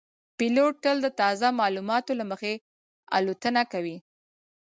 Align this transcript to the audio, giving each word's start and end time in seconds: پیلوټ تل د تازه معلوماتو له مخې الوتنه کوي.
پیلوټ 0.37 0.73
تل 0.83 0.97
د 1.03 1.07
تازه 1.21 1.47
معلوماتو 1.59 2.11
له 2.19 2.25
مخې 2.31 2.53
الوتنه 3.17 3.61
کوي. 3.71 3.97